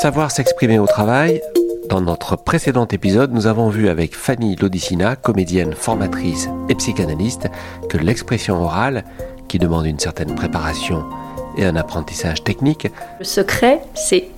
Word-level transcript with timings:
Savoir 0.00 0.30
s'exprimer 0.30 0.78
au 0.78 0.86
travail. 0.86 1.42
Dans 1.90 2.00
notre 2.00 2.34
précédent 2.34 2.86
épisode, 2.86 3.34
nous 3.34 3.46
avons 3.46 3.68
vu 3.68 3.90
avec 3.90 4.16
Fanny 4.16 4.56
Lodicina, 4.56 5.14
comédienne, 5.14 5.74
formatrice 5.74 6.48
et 6.70 6.74
psychanalyste, 6.74 7.48
que 7.90 7.98
l'expression 7.98 8.62
orale, 8.62 9.04
qui 9.46 9.58
demande 9.58 9.84
une 9.84 9.98
certaine 9.98 10.34
préparation 10.34 11.04
et 11.58 11.66
un 11.66 11.76
apprentissage 11.76 12.42
technique, 12.42 12.88
Le 13.18 13.26
secret, 13.26 13.82
c'est 13.92 14.28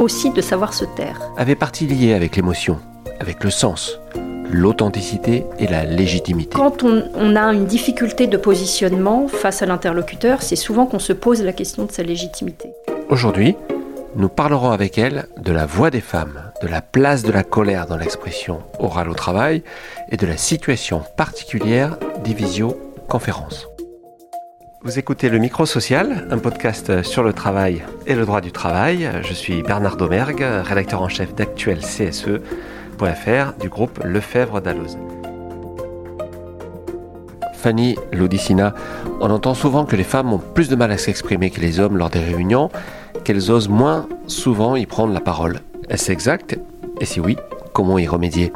aussi 0.00 0.30
de 0.30 0.40
savoir 0.40 0.74
se 0.74 0.84
taire. 0.96 1.20
avait 1.36 1.54
partie 1.54 1.86
liée 1.86 2.12
avec 2.12 2.34
l'émotion, 2.34 2.80
avec 3.20 3.44
le 3.44 3.50
sens, 3.50 4.00
l'authenticité 4.50 5.46
et 5.60 5.68
la 5.68 5.84
légitimité. 5.84 6.56
Quand 6.56 6.82
on, 6.82 7.04
on 7.14 7.36
a 7.36 7.52
une 7.52 7.66
difficulté 7.66 8.26
de 8.26 8.36
positionnement 8.36 9.28
face 9.28 9.62
à 9.62 9.66
l'interlocuteur, 9.66 10.42
c'est 10.42 10.56
souvent 10.56 10.84
qu'on 10.84 10.98
se 10.98 11.12
pose 11.12 11.44
la 11.44 11.52
question 11.52 11.84
de 11.84 11.92
sa 11.92 12.02
légitimité. 12.02 12.70
Aujourd'hui, 13.08 13.54
nous 14.16 14.28
parlerons 14.30 14.70
avec 14.70 14.96
elle 14.96 15.28
de 15.36 15.52
la 15.52 15.66
voix 15.66 15.90
des 15.90 16.00
femmes, 16.00 16.40
de 16.62 16.68
la 16.68 16.80
place 16.80 17.22
de 17.22 17.30
la 17.30 17.44
colère 17.44 17.86
dans 17.86 17.98
l'expression 17.98 18.62
orale 18.78 19.10
au 19.10 19.14
travail 19.14 19.62
et 20.10 20.16
de 20.16 20.26
la 20.26 20.38
situation 20.38 21.02
particulière 21.16 21.98
des 22.24 22.32
visioconférences. 22.32 23.68
Vous 24.82 24.98
écoutez 24.98 25.28
le 25.28 25.38
Micro 25.38 25.66
Social, 25.66 26.26
un 26.30 26.38
podcast 26.38 27.02
sur 27.02 27.22
le 27.22 27.34
travail 27.34 27.82
et 28.06 28.14
le 28.14 28.24
droit 28.24 28.40
du 28.40 28.52
travail. 28.52 29.10
Je 29.22 29.34
suis 29.34 29.62
Bernard 29.62 29.96
Domergue, 29.96 30.44
rédacteur 30.64 31.02
en 31.02 31.08
chef 31.08 31.34
d'Actuel 31.34 31.80
CSE.fr 31.80 33.52
du 33.60 33.68
groupe 33.68 34.00
Lefebvre 34.02 34.62
d'Alloz. 34.62 34.96
Fanny 37.52 37.96
Lodicina, 38.12 38.74
on 39.20 39.28
entend 39.30 39.54
souvent 39.54 39.86
que 39.86 39.96
les 39.96 40.04
femmes 40.04 40.32
ont 40.32 40.38
plus 40.38 40.68
de 40.68 40.76
mal 40.76 40.92
à 40.92 40.98
s'exprimer 40.98 41.50
que 41.50 41.60
les 41.60 41.80
hommes 41.80 41.96
lors 41.96 42.10
des 42.10 42.20
réunions, 42.20 42.70
qu'elles 43.26 43.50
osent 43.50 43.68
moins 43.68 44.08
souvent 44.28 44.76
y 44.76 44.86
prendre 44.86 45.12
la 45.12 45.18
parole. 45.18 45.58
Est-ce 45.88 46.12
exact? 46.12 46.56
Et 47.00 47.04
si 47.04 47.18
oui, 47.18 47.36
comment 47.72 47.98
y 47.98 48.06
remédier? 48.06 48.52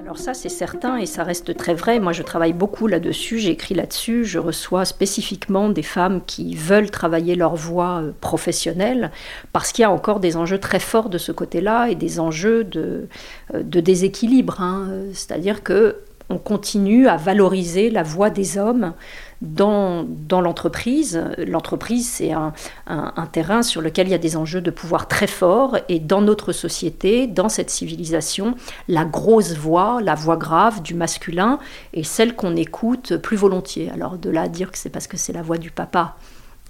Alors 0.00 0.18
ça, 0.18 0.34
c'est 0.34 0.48
certain 0.48 0.96
et 0.96 1.06
ça 1.06 1.22
reste 1.22 1.56
très 1.56 1.72
vrai. 1.72 2.00
Moi, 2.00 2.10
je 2.10 2.24
travaille 2.24 2.54
beaucoup 2.54 2.88
là-dessus, 2.88 3.38
j'ai 3.38 3.50
écrit 3.50 3.76
là-dessus. 3.76 4.24
Je 4.24 4.40
reçois 4.40 4.84
spécifiquement 4.84 5.68
des 5.68 5.84
femmes 5.84 6.22
qui 6.26 6.56
veulent 6.56 6.90
travailler 6.90 7.36
leur 7.36 7.54
voix 7.54 8.00
euh, 8.02 8.10
professionnelle 8.20 9.12
parce 9.52 9.70
qu'il 9.70 9.82
y 9.82 9.86
a 9.86 9.92
encore 9.92 10.18
des 10.18 10.36
enjeux 10.36 10.58
très 10.58 10.80
forts 10.80 11.08
de 11.08 11.18
ce 11.18 11.30
côté-là 11.30 11.86
et 11.88 11.94
des 11.94 12.18
enjeux 12.18 12.64
de, 12.64 13.06
euh, 13.54 13.62
déséquilibre. 13.62 14.60
hein. 14.60 14.88
C'est-à-dire 15.12 15.62
que 15.62 15.98
on 16.30 16.38
continue 16.38 17.06
à 17.08 17.16
valoriser 17.16 17.90
la 17.90 18.02
voix 18.02 18.30
des 18.30 18.58
hommes 18.58 18.94
dans, 19.42 20.04
dans 20.08 20.40
l'entreprise. 20.40 21.22
L'entreprise, 21.36 22.08
c'est 22.08 22.32
un, 22.32 22.52
un- 22.86 23.12
un 23.16 23.26
terrain 23.26 23.62
sur 23.62 23.82
lequel 23.82 24.06
il 24.06 24.10
y 24.10 24.14
a 24.14 24.18
des 24.18 24.36
enjeux 24.36 24.60
de 24.60 24.70
pouvoir 24.70 25.08
très 25.08 25.26
forts. 25.26 25.76
Et 25.88 25.98
dans 25.98 26.22
notre 26.22 26.52
société, 26.52 27.26
dans 27.26 27.48
cette 27.48 27.68
civilisation, 27.68 28.54
la 28.88 29.04
grosse 29.04 29.54
voix, 29.56 30.00
la 30.00 30.14
voix 30.14 30.36
grave 30.36 30.80
du 30.82 30.94
masculin 30.94 31.58
est 31.92 32.04
celle 32.04 32.36
qu'on 32.36 32.54
écoute 32.56 33.16
plus 33.16 33.36
volontiers. 33.36 33.90
Alors 33.92 34.16
de 34.16 34.30
là 34.30 34.42
à 34.42 34.48
dire 34.48 34.70
que 34.70 34.78
c'est 34.78 34.90
parce 34.90 35.08
que 35.08 35.16
c'est 35.16 35.32
la 35.32 35.42
voix 35.42 35.58
du 35.58 35.70
papa. 35.72 36.16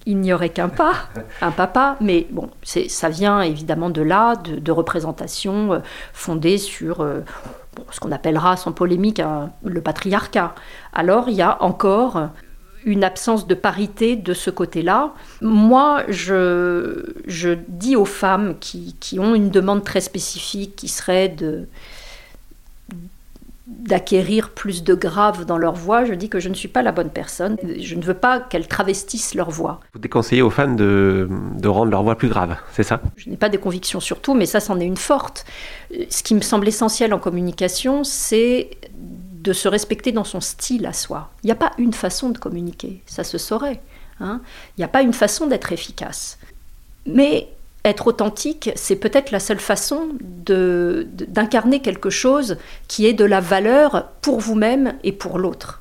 Il 0.06 0.18
n'y 0.18 0.32
aurait 0.32 0.48
qu'un 0.48 0.68
pas, 0.70 0.94
un 1.42 1.52
papa, 1.52 1.96
mais 2.00 2.26
bon, 2.30 2.48
ça 2.64 3.08
vient 3.08 3.40
évidemment 3.42 3.90
de 3.90 4.02
là, 4.02 4.34
de, 4.34 4.56
de 4.56 4.72
représentations 4.72 5.74
euh, 5.74 5.78
fondées 6.12 6.58
sur 6.58 7.02
euh, 7.02 7.20
bon, 7.76 7.84
ce 7.92 8.00
qu'on 8.00 8.10
appellera 8.10 8.56
sans 8.56 8.72
polémique 8.72 9.20
un- 9.20 9.50
le 9.62 9.80
patriarcat. 9.80 10.54
Alors 10.92 11.28
il 11.28 11.34
y 11.34 11.42
a 11.42 11.62
encore 11.62 12.30
une 12.84 13.04
absence 13.04 13.46
de 13.46 13.54
parité 13.54 14.16
de 14.16 14.34
ce 14.34 14.50
côté-là. 14.50 15.12
Moi, 15.40 16.02
je, 16.08 17.14
je 17.26 17.50
dis 17.68 17.96
aux 17.96 18.04
femmes 18.04 18.56
qui, 18.60 18.96
qui 19.00 19.18
ont 19.18 19.34
une 19.34 19.50
demande 19.50 19.84
très 19.84 20.00
spécifique, 20.00 20.76
qui 20.76 20.88
serait 20.88 21.28
de 21.28 21.66
d'acquérir 23.66 24.50
plus 24.50 24.84
de 24.84 24.94
grave 24.94 25.46
dans 25.46 25.56
leur 25.56 25.74
voix, 25.74 26.04
je 26.04 26.12
dis 26.12 26.28
que 26.28 26.40
je 26.40 26.48
ne 26.48 26.54
suis 26.54 26.68
pas 26.68 26.82
la 26.82 26.92
bonne 26.92 27.08
personne. 27.08 27.56
Je 27.80 27.94
ne 27.94 28.02
veux 28.02 28.14
pas 28.14 28.38
qu'elles 28.38 28.68
travestissent 28.68 29.34
leur 29.34 29.50
voix. 29.50 29.80
Vous 29.94 29.98
déconseillez 29.98 30.42
aux 30.42 30.50
femmes 30.50 30.76
de, 30.76 31.28
de 31.58 31.68
rendre 31.68 31.90
leur 31.90 32.02
voix 32.02 32.16
plus 32.16 32.28
grave, 32.28 32.56
c'est 32.72 32.82
ça? 32.82 33.00
Je 33.16 33.30
n'ai 33.30 33.36
pas 33.36 33.48
des 33.48 33.58
convictions 33.58 34.00
sur 34.00 34.20
tout, 34.20 34.34
mais 34.34 34.46
ça, 34.46 34.60
c'en 34.60 34.78
est 34.78 34.84
une 34.84 34.96
forte. 34.96 35.46
Ce 36.10 36.22
qui 36.22 36.34
me 36.34 36.42
semble 36.42 36.68
essentiel 36.68 37.14
en 37.14 37.18
communication, 37.18 38.04
c'est 38.04 38.70
de 39.42 39.52
se 39.52 39.68
respecter 39.68 40.12
dans 40.12 40.24
son 40.24 40.40
style 40.40 40.86
à 40.86 40.92
soi. 40.92 41.30
Il 41.42 41.46
n'y 41.46 41.52
a 41.52 41.56
pas 41.56 41.72
une 41.78 41.92
façon 41.92 42.30
de 42.30 42.38
communiquer, 42.38 43.02
ça 43.06 43.24
se 43.24 43.38
saurait. 43.38 43.80
hein. 44.20 44.40
Il 44.76 44.80
n'y 44.80 44.84
a 44.84 44.88
pas 44.88 45.02
une 45.02 45.12
façon 45.12 45.46
d'être 45.46 45.72
efficace. 45.72 46.38
Mais 47.06 47.48
être 47.84 48.06
authentique, 48.06 48.70
c'est 48.76 48.94
peut-être 48.96 49.32
la 49.32 49.40
seule 49.40 49.58
façon 49.58 50.10
de- 50.20 51.08
de- 51.12 51.24
d'incarner 51.24 51.80
quelque 51.80 52.10
chose 52.10 52.56
qui 52.86 53.06
est 53.06 53.12
de 53.14 53.24
la 53.24 53.40
valeur 53.40 54.10
pour 54.20 54.38
vous-même 54.38 54.94
et 55.02 55.10
pour 55.12 55.38
l'autre. 55.38 55.80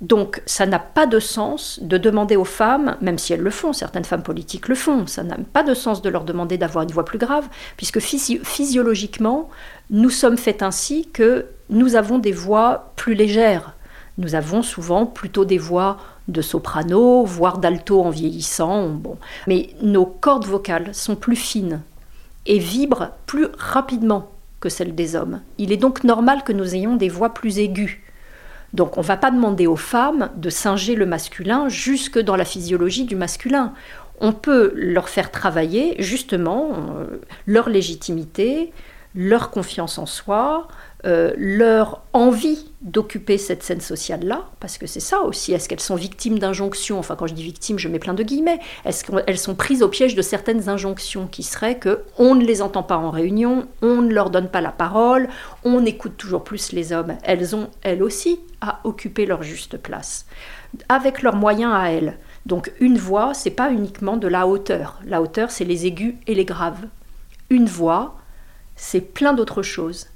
Donc 0.00 0.42
ça 0.46 0.64
n'a 0.66 0.78
pas 0.78 1.06
de 1.06 1.18
sens 1.20 1.78
de 1.82 1.98
demander 1.98 2.36
aux 2.36 2.44
femmes, 2.44 2.96
même 3.00 3.18
si 3.18 3.32
elles 3.32 3.40
le 3.40 3.50
font, 3.50 3.72
certaines 3.72 4.04
femmes 4.04 4.22
politiques 4.22 4.68
le 4.68 4.76
font, 4.76 5.06
ça 5.08 5.22
n'a 5.24 5.36
pas 5.52 5.62
de 5.64 5.74
sens 5.74 6.02
de 6.02 6.08
leur 6.08 6.24
demander 6.24 6.56
d'avoir 6.56 6.84
une 6.84 6.92
voix 6.92 7.04
plus 7.04 7.18
grave, 7.18 7.48
puisque 7.76 7.98
physi- 7.98 8.44
physiologiquement, 8.44 9.48
nous 9.90 10.10
sommes 10.10 10.36
faits 10.36 10.62
ainsi 10.62 11.08
que 11.12 11.46
nous 11.70 11.96
avons 11.96 12.18
des 12.18 12.32
voix 12.32 12.92
plus 12.96 13.14
légères. 13.14 13.74
Nous 14.18 14.34
avons 14.34 14.62
souvent 14.62 15.06
plutôt 15.06 15.44
des 15.44 15.58
voix 15.58 15.98
de 16.26 16.42
soprano, 16.42 17.24
voire 17.24 17.58
d'alto 17.58 18.02
en 18.02 18.10
vieillissant. 18.10 18.88
Bon. 18.88 19.16
Mais 19.46 19.70
nos 19.82 20.06
cordes 20.06 20.44
vocales 20.44 20.94
sont 20.94 21.16
plus 21.16 21.36
fines 21.36 21.80
et 22.46 22.58
vibrent 22.58 23.10
plus 23.26 23.46
rapidement 23.56 24.30
que 24.60 24.68
celles 24.68 24.94
des 24.94 25.14
hommes. 25.14 25.40
Il 25.56 25.72
est 25.72 25.76
donc 25.76 26.04
normal 26.04 26.42
que 26.44 26.52
nous 26.52 26.74
ayons 26.74 26.96
des 26.96 27.08
voix 27.08 27.32
plus 27.32 27.58
aiguës. 27.58 27.96
Donc 28.74 28.98
on 28.98 29.00
ne 29.00 29.06
va 29.06 29.16
pas 29.16 29.30
demander 29.30 29.66
aux 29.66 29.76
femmes 29.76 30.30
de 30.36 30.50
singer 30.50 30.94
le 30.94 31.06
masculin 31.06 31.68
jusque 31.68 32.18
dans 32.18 32.36
la 32.36 32.44
physiologie 32.44 33.04
du 33.04 33.16
masculin. 33.16 33.72
On 34.20 34.32
peut 34.32 34.72
leur 34.74 35.08
faire 35.08 35.30
travailler 35.30 35.94
justement 36.00 36.72
euh, 36.72 37.20
leur 37.46 37.68
légitimité, 37.68 38.72
leur 39.18 39.50
confiance 39.50 39.98
en 39.98 40.06
soi, 40.06 40.68
euh, 41.04 41.32
leur 41.36 42.02
envie 42.12 42.70
d'occuper 42.82 43.36
cette 43.36 43.64
scène 43.64 43.80
sociale-là, 43.80 44.44
parce 44.60 44.78
que 44.78 44.86
c'est 44.86 45.00
ça 45.00 45.22
aussi, 45.22 45.52
est-ce 45.52 45.68
qu'elles 45.68 45.80
sont 45.80 45.96
victimes 45.96 46.38
d'injonctions? 46.38 47.00
Enfin, 47.00 47.16
quand 47.16 47.26
je 47.26 47.34
dis 47.34 47.42
victimes, 47.42 47.80
je 47.80 47.88
mets 47.88 47.98
plein 47.98 48.14
de 48.14 48.22
guillemets. 48.22 48.60
Est-ce 48.84 49.04
qu'elles 49.04 49.38
sont 49.38 49.56
prises 49.56 49.82
au 49.82 49.88
piège 49.88 50.14
de 50.14 50.22
certaines 50.22 50.68
injonctions 50.68 51.26
qui 51.26 51.42
seraient 51.42 51.78
que 51.78 52.04
on 52.16 52.36
ne 52.36 52.44
les 52.44 52.62
entend 52.62 52.84
pas 52.84 52.96
en 52.96 53.10
réunion, 53.10 53.66
on 53.82 54.02
ne 54.02 54.14
leur 54.14 54.30
donne 54.30 54.48
pas 54.48 54.60
la 54.60 54.70
parole, 54.70 55.28
on 55.64 55.84
écoute 55.84 56.16
toujours 56.16 56.44
plus 56.44 56.70
les 56.70 56.92
hommes 56.92 57.16
Elles 57.24 57.56
ont, 57.56 57.70
elles 57.82 58.04
aussi, 58.04 58.38
à 58.60 58.78
occuper 58.84 59.26
leur 59.26 59.42
juste 59.42 59.78
place, 59.78 60.26
avec 60.88 61.22
leurs 61.22 61.34
moyens 61.34 61.72
à 61.74 61.90
elles. 61.90 62.18
Donc, 62.46 62.72
une 62.78 62.98
voix, 62.98 63.34
c'est 63.34 63.50
pas 63.50 63.72
uniquement 63.72 64.16
de 64.16 64.28
la 64.28 64.46
hauteur. 64.46 65.00
La 65.04 65.20
hauteur, 65.20 65.50
c'est 65.50 65.64
les 65.64 65.86
aigus 65.86 66.14
et 66.28 66.36
les 66.36 66.44
graves. 66.44 66.86
Une 67.50 67.66
voix, 67.66 68.17
c'est 68.78 69.00
plein 69.00 69.34
d'autres 69.34 69.62
choses. 69.62 70.06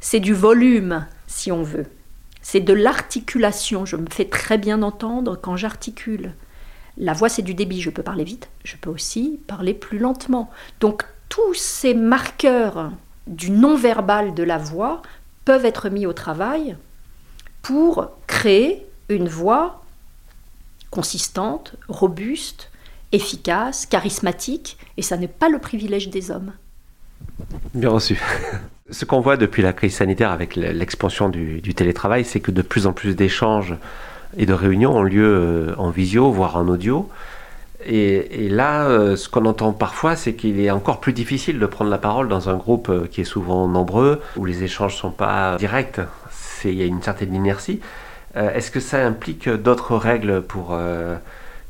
C'est 0.00 0.20
du 0.20 0.34
volume, 0.34 1.06
si 1.26 1.52
on 1.52 1.62
veut. 1.62 1.86
C'est 2.42 2.60
de 2.60 2.72
l'articulation. 2.72 3.84
Je 3.84 3.96
me 3.96 4.06
fais 4.10 4.24
très 4.24 4.58
bien 4.58 4.82
entendre 4.82 5.38
quand 5.40 5.56
j'articule. 5.56 6.34
La 6.96 7.12
voix, 7.12 7.28
c'est 7.28 7.42
du 7.42 7.54
débit. 7.54 7.82
Je 7.82 7.90
peux 7.90 8.02
parler 8.02 8.24
vite, 8.24 8.48
je 8.64 8.76
peux 8.76 8.90
aussi 8.90 9.38
parler 9.46 9.74
plus 9.74 9.98
lentement. 9.98 10.50
Donc, 10.80 11.04
tous 11.28 11.54
ces 11.54 11.92
marqueurs 11.92 12.90
du 13.26 13.50
non-verbal 13.50 14.34
de 14.34 14.42
la 14.42 14.58
voix 14.58 15.02
peuvent 15.44 15.66
être 15.66 15.90
mis 15.90 16.06
au 16.06 16.12
travail 16.12 16.76
pour 17.60 18.10
créer 18.26 18.86
une 19.08 19.28
voix 19.28 19.82
consistante, 20.90 21.74
robuste, 21.88 22.70
efficace, 23.12 23.84
charismatique, 23.84 24.78
et 24.96 25.02
ça 25.02 25.16
n'est 25.16 25.28
pas 25.28 25.48
le 25.48 25.58
privilège 25.58 26.08
des 26.08 26.30
hommes. 26.30 26.52
Bien 27.74 27.90
reçu. 27.90 28.20
Ce 28.90 29.04
qu'on 29.04 29.20
voit 29.20 29.36
depuis 29.36 29.62
la 29.62 29.72
crise 29.72 29.96
sanitaire 29.96 30.30
avec 30.30 30.54
l'expansion 30.56 31.28
du, 31.28 31.74
télétravail, 31.74 32.24
c'est 32.24 32.40
que 32.40 32.50
de 32.50 32.62
plus 32.62 32.86
en 32.86 32.92
plus 32.92 33.16
d'échanges 33.16 33.74
et 34.36 34.46
de 34.46 34.52
réunions 34.52 34.96
ont 34.96 35.02
lieu 35.02 35.26
euh, 35.26 35.74
en 35.76 35.90
visio, 35.90 36.30
voire 36.30 36.56
en 36.56 36.68
audio. 36.68 37.08
Et, 37.84 38.48
là, 38.48 38.86
euh, 38.86 39.16
ce 39.16 39.28
qu'on 39.28 39.44
entend 39.44 39.72
parfois, 39.72 40.16
c'est 40.16 40.34
qu'il 40.34 40.60
est 40.60 40.70
encore 40.70 41.00
plus 41.00 41.12
difficile 41.12 41.58
de 41.58 41.66
prendre 41.66 41.90
la 41.90 41.98
parole 41.98 42.28
dans 42.28 42.48
un 42.48 42.56
groupe 42.56 42.88
euh, 42.88 43.06
qui 43.10 43.20
est 43.20 43.24
souvent 43.24 43.68
nombreux, 43.68 44.22
où 44.36 44.44
les 44.44 44.62
échanges 44.62 44.94
ne 44.94 44.98
sont 44.98 45.10
pas 45.10 45.56
directs. 45.56 46.00
Il 46.64 46.74
y 46.74 46.82
a 46.82 46.86
une 46.86 47.02
certaine 47.02 47.34
inertie. 47.34 47.80
Est-ce 48.34 48.70
que 48.70 48.80
ça 48.80 49.06
implique 49.06 49.48
d'autres 49.48 49.96
règles 49.96 50.42
pour, 50.42 50.76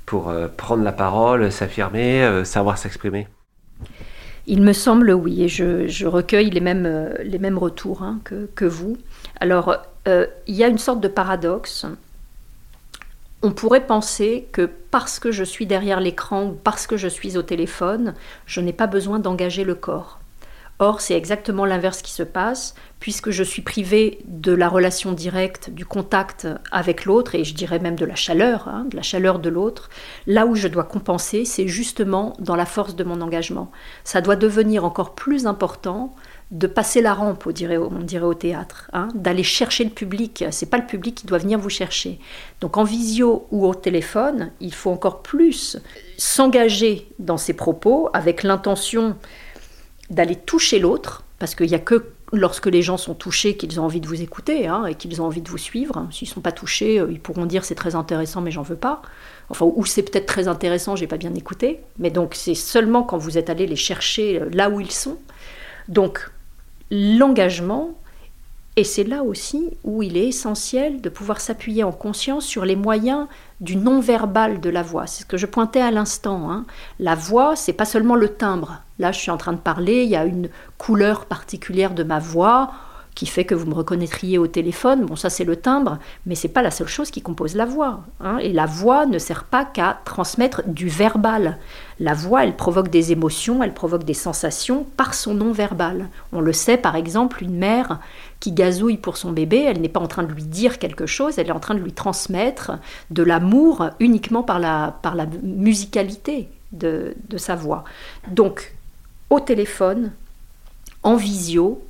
pour 0.04 0.34
prendre 0.56 0.82
la 0.82 0.92
parole, 0.92 1.52
s'affirmer, 1.52 2.42
savoir 2.44 2.78
s'exprimer? 2.78 3.28
Il 4.48 4.62
me 4.62 4.72
semble, 4.72 5.10
oui, 5.10 5.42
et 5.42 5.48
je, 5.48 6.06
recueille 6.06 6.50
les 6.50 6.60
mêmes, 6.60 6.86
euh, 6.86 7.58
retours 7.58 8.02
hein, 8.02 8.20
que, 8.24 8.48
que 8.54 8.64
vous. 8.64 8.96
Alors, 9.40 9.76
euh, 10.06 10.26
il 10.46 10.54
y 10.54 10.62
a 10.62 10.68
une 10.68 10.78
sorte 10.78 11.00
de 11.00 11.08
paradoxe. 11.08 11.84
on 13.42 13.50
pourrait 13.50 13.86
penser 13.86 14.48
que 14.52 14.70
parce 14.90 15.18
que 15.18 15.32
je 15.32 15.42
suis 15.42 15.66
derrière 15.66 16.00
l'écran 16.00 16.46
ou 16.46 16.52
parce 16.52 16.86
que 16.86 16.96
je 16.96 17.08
suis 17.08 17.36
au 17.36 17.42
téléphone, 17.42 18.14
je 18.46 18.60
n'ai 18.60 18.72
pas 18.72 18.86
besoin 18.86 19.18
d'engager 19.18 19.64
le 19.64 19.74
corps. 19.74 20.20
Or, 20.78 21.00
c'est 21.00 21.14
exactement 21.14 21.64
l'inverse 21.64 22.02
qui 22.02 22.12
se 22.12 22.22
passe, 22.22 22.74
puisque 23.00 23.30
je 23.30 23.42
suis 23.42 23.62
privée 23.62 24.18
de 24.26 24.52
la 24.52 24.68
relation 24.68 25.12
directe, 25.12 25.70
du 25.70 25.86
contact 25.86 26.46
avec 26.70 27.06
l'autre, 27.06 27.34
et 27.34 27.44
je 27.44 27.54
dirais 27.54 27.78
même 27.78 27.96
de 27.96 28.04
la 28.04 28.14
chaleur, 28.14 28.68
hein, 28.68 28.86
de 28.90 28.96
la 28.96 29.02
chaleur 29.02 29.38
de 29.38 29.48
l'autre. 29.48 29.88
Là 30.26 30.44
où 30.44 30.54
je 30.54 30.68
dois 30.68 30.84
compenser, 30.84 31.46
c'est 31.46 31.66
justement 31.66 32.34
dans 32.40 32.56
la 32.56 32.66
force 32.66 32.94
de 32.94 33.04
mon 33.04 33.22
engagement. 33.22 33.70
Ça 34.04 34.20
doit 34.20 34.36
devenir 34.36 34.84
encore 34.84 35.14
plus 35.14 35.46
important 35.46 36.14
de 36.50 36.66
passer 36.66 37.00
la 37.00 37.14
rampe, 37.14 37.46
on 37.46 37.50
dirait, 37.50 37.76
au 37.78 38.34
théâtre, 38.34 38.88
hein, 38.92 39.08
d'aller 39.14 39.42
chercher 39.42 39.82
le 39.82 39.90
public. 39.90 40.44
C'est 40.50 40.70
pas 40.70 40.78
le 40.78 40.86
public 40.86 41.16
qui 41.16 41.26
doit 41.26 41.38
venir 41.38 41.58
vous 41.58 41.70
chercher. 41.70 42.20
Donc 42.60 42.76
en 42.76 42.84
visio 42.84 43.46
ou 43.50 43.66
au 43.66 43.74
téléphone, 43.74 44.52
il 44.60 44.72
faut 44.72 44.90
encore 44.90 45.22
plus 45.22 45.78
s'engager 46.18 47.08
dans 47.18 47.36
ses 47.36 47.54
propos 47.54 48.10
avec 48.12 48.42
l'intention 48.42 49.16
d'aller 50.10 50.36
toucher 50.36 50.78
l'autre, 50.78 51.24
parce 51.38 51.54
qu'il 51.54 51.68
n'y 51.68 51.74
a 51.74 51.80
que 51.80 52.12
lorsque 52.32 52.66
les 52.66 52.82
gens 52.82 52.96
sont 52.96 53.14
touchés 53.14 53.56
qu'ils 53.56 53.80
ont 53.80 53.84
envie 53.84 54.00
de 54.00 54.06
vous 54.06 54.20
écouter 54.20 54.66
hein, 54.66 54.86
et 54.86 54.94
qu'ils 54.94 55.22
ont 55.22 55.26
envie 55.26 55.42
de 55.42 55.48
vous 55.48 55.58
suivre. 55.58 56.06
S'ils 56.10 56.28
ne 56.28 56.34
sont 56.34 56.40
pas 56.40 56.52
touchés, 56.52 56.98
euh, 56.98 57.08
ils 57.10 57.20
pourront 57.20 57.46
dire 57.46 57.64
c'est 57.64 57.74
très 57.74 57.94
intéressant 57.94 58.40
mais 58.40 58.50
j'en 58.50 58.62
veux 58.62 58.76
pas. 58.76 59.02
Enfin, 59.48 59.66
ou 59.74 59.84
c'est 59.84 60.02
peut-être 60.02 60.26
très 60.26 60.48
intéressant, 60.48 60.96
j'ai 60.96 61.06
pas 61.06 61.18
bien 61.18 61.34
écouté. 61.34 61.80
Mais 61.98 62.10
donc 62.10 62.34
c'est 62.34 62.54
seulement 62.54 63.02
quand 63.02 63.18
vous 63.18 63.38
êtes 63.38 63.50
allé 63.50 63.66
les 63.66 63.76
chercher 63.76 64.40
euh, 64.40 64.48
là 64.52 64.70
où 64.70 64.80
ils 64.80 64.90
sont. 64.90 65.18
Donc 65.88 66.30
l'engagement, 66.90 67.96
et 68.78 68.84
c'est 68.84 69.04
là 69.04 69.22
aussi 69.22 69.70
où 69.84 70.02
il 70.02 70.18
est 70.18 70.28
essentiel 70.28 71.00
de 71.00 71.08
pouvoir 71.08 71.40
s'appuyer 71.40 71.82
en 71.82 71.92
conscience 71.92 72.44
sur 72.44 72.66
les 72.66 72.76
moyens 72.76 73.26
du 73.62 73.76
non-verbal 73.76 74.60
de 74.60 74.68
la 74.68 74.82
voix. 74.82 75.06
C'est 75.06 75.22
ce 75.22 75.26
que 75.26 75.38
je 75.38 75.46
pointais 75.46 75.80
à 75.80 75.90
l'instant. 75.90 76.50
Hein. 76.50 76.66
La 77.00 77.14
voix, 77.14 77.56
c'est 77.56 77.72
pas 77.72 77.86
seulement 77.86 78.16
le 78.16 78.28
timbre. 78.28 78.82
Là, 78.98 79.12
je 79.12 79.20
suis 79.20 79.30
en 79.30 79.38
train 79.38 79.54
de 79.54 79.58
parler, 79.58 80.02
il 80.02 80.10
y 80.10 80.16
a 80.16 80.26
une 80.26 80.50
couleur 80.76 81.24
particulière 81.24 81.94
de 81.94 82.02
ma 82.02 82.18
voix 82.18 82.70
qui 83.16 83.26
fait 83.26 83.46
que 83.46 83.54
vous 83.54 83.66
me 83.66 83.74
reconnaîtriez 83.74 84.36
au 84.36 84.46
téléphone. 84.46 85.06
Bon, 85.06 85.16
ça 85.16 85.30
c'est 85.30 85.44
le 85.44 85.56
timbre, 85.56 85.98
mais 86.26 86.34
c'est 86.34 86.48
pas 86.48 86.62
la 86.62 86.70
seule 86.70 86.86
chose 86.86 87.10
qui 87.10 87.22
compose 87.22 87.56
la 87.56 87.64
voix. 87.64 88.00
Hein. 88.20 88.36
Et 88.38 88.52
la 88.52 88.66
voix 88.66 89.06
ne 89.06 89.18
sert 89.18 89.44
pas 89.44 89.64
qu'à 89.64 89.98
transmettre 90.04 90.62
du 90.66 90.88
verbal. 90.88 91.56
La 91.98 92.12
voix, 92.12 92.44
elle 92.44 92.56
provoque 92.56 92.90
des 92.90 93.12
émotions, 93.12 93.62
elle 93.62 93.72
provoque 93.72 94.04
des 94.04 94.14
sensations 94.14 94.86
par 94.98 95.14
son 95.14 95.32
non-verbal. 95.32 96.08
On 96.32 96.42
le 96.42 96.52
sait, 96.52 96.76
par 96.76 96.94
exemple, 96.94 97.42
une 97.42 97.56
mère 97.56 98.00
qui 98.40 98.52
gazouille 98.52 98.98
pour 98.98 99.16
son 99.16 99.32
bébé, 99.32 99.62
elle 99.62 99.80
n'est 99.80 99.88
pas 99.88 100.00
en 100.00 100.08
train 100.08 100.22
de 100.22 100.32
lui 100.32 100.44
dire 100.44 100.78
quelque 100.78 101.06
chose, 101.06 101.38
elle 101.38 101.48
est 101.48 101.52
en 101.52 101.60
train 101.60 101.74
de 101.74 101.80
lui 101.80 101.92
transmettre 101.92 102.72
de 103.10 103.22
l'amour 103.22 103.90
uniquement 104.00 104.42
par 104.42 104.58
la, 104.58 104.98
par 105.02 105.14
la 105.14 105.26
musicalité 105.42 106.48
de, 106.72 107.14
sa 107.36 107.54
voix. 107.54 107.84
Donc, 108.30 108.74
au 109.30 109.40
téléphone, 109.40 110.12
en 111.02 111.16
visio, 111.16 111.82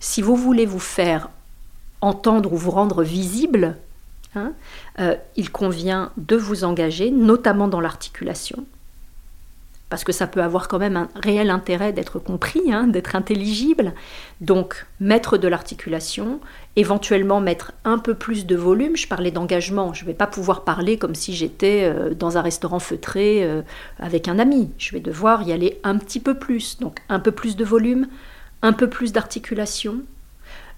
si 0.00 0.22
vous 0.22 0.36
voulez 0.36 0.66
vous 0.66 0.80
faire 0.80 1.30
entendre 2.00 2.52
ou 2.52 2.56
vous 2.56 2.72
rendre 2.72 3.02
visible, 3.02 3.76
hein, 4.34 4.52
euh, 4.98 5.14
il 5.36 5.50
convient 5.50 6.10
de 6.16 6.36
vous 6.36 6.64
engager, 6.64 7.10
notamment 7.10 7.68
dans 7.68 7.80
l'articulation, 7.80 8.64
parce 9.92 10.04
que 10.04 10.12
ça 10.12 10.26
peut 10.26 10.42
avoir 10.42 10.68
quand 10.68 10.78
même 10.78 10.96
un 10.96 11.08
réel 11.14 11.50
intérêt 11.50 11.92
d'être 11.92 12.18
compris, 12.18 12.72
hein, 12.72 12.86
d'être 12.86 13.14
intelligible. 13.14 13.92
Donc 14.40 14.86
mettre 15.00 15.36
de 15.36 15.46
l'articulation, 15.48 16.40
éventuellement 16.76 17.42
mettre 17.42 17.72
un 17.84 17.98
peu 17.98 18.14
plus 18.14 18.46
de 18.46 18.56
volume. 18.56 18.96
Je 18.96 19.06
parlais 19.06 19.30
d'engagement, 19.30 19.92
je 19.92 20.04
ne 20.04 20.06
vais 20.06 20.14
pas 20.14 20.26
pouvoir 20.26 20.64
parler 20.64 20.96
comme 20.96 21.14
si 21.14 21.34
j'étais 21.34 21.82
euh, 21.84 22.14
dans 22.14 22.38
un 22.38 22.40
restaurant 22.40 22.78
feutré 22.78 23.44
euh, 23.44 23.60
avec 23.98 24.28
un 24.28 24.38
ami. 24.38 24.70
Je 24.78 24.92
vais 24.92 25.00
devoir 25.00 25.42
y 25.42 25.52
aller 25.52 25.78
un 25.84 25.98
petit 25.98 26.20
peu 26.20 26.38
plus. 26.38 26.78
Donc 26.80 27.00
un 27.10 27.20
peu 27.20 27.30
plus 27.30 27.54
de 27.56 27.64
volume, 27.66 28.08
un 28.62 28.72
peu 28.72 28.88
plus 28.88 29.12
d'articulation. 29.12 29.96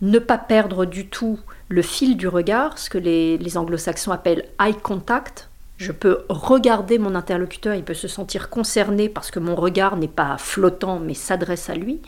Ne 0.01 0.19
pas 0.19 0.39
perdre 0.39 0.87
du 0.87 1.07
tout 1.07 1.39
le 1.69 1.83
fil 1.83 2.17
du 2.17 2.27
regard, 2.27 2.79
ce 2.79 2.91
que 2.91 2.99
les 2.99 3.57
anglo-saxons 3.57 4.11
appellent 4.11 4.49
eye 4.61 4.75
contact, 4.75 5.51
je 5.76 5.93
peux 5.93 6.25
regarder 6.29 6.99
mon 6.99 7.15
interlocuteur, 7.15 7.75
il 7.75 7.85
peut 7.85 7.94
se 7.94 8.09
sentir 8.09 8.49
concerné 8.49 9.09
parce 9.09 9.31
que 9.31 9.41
mon 9.41 9.56
regard 9.56 9.97
n'est 9.97 10.09
pas 10.09 10.38
flottant 10.38 11.00
mais 11.00 11.15
s'adresse 11.15 11.69
à 11.69 11.75
lui. 11.75 12.00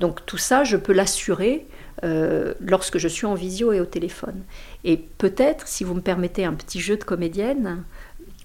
Donc 0.00 0.24
tout 0.24 0.38
ça, 0.38 0.64
je 0.64 0.76
peux 0.76 0.92
l'assurer 0.92 1.66
euh, 2.04 2.54
lorsque 2.60 2.98
je 2.98 3.08
suis 3.08 3.26
en 3.26 3.34
visio 3.34 3.72
et 3.72 3.80
au 3.80 3.84
téléphone. 3.84 4.42
Et 4.84 4.96
peut-être, 4.96 5.68
si 5.68 5.84
vous 5.84 5.94
me 5.94 6.00
permettez 6.00 6.44
un 6.44 6.54
petit 6.54 6.80
jeu 6.80 6.96
de 6.96 7.04
comédienne, 7.04 7.84